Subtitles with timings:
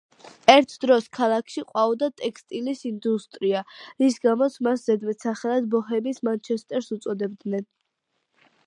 [0.51, 3.61] ერთ დროს ქალაქში ყვაოდა ტექსტილის ინდუსტრია,
[4.05, 7.73] რის გამოც მას ზედმეტსახელად „ბოჰემიის მანჩესტერს“ უწოდებდნენ.